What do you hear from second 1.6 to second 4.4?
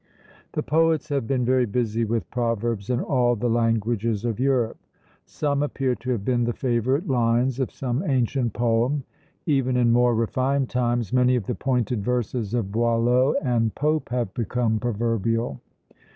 busy with proverbs in all the languages of